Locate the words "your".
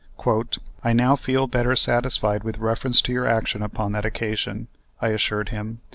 3.13-3.27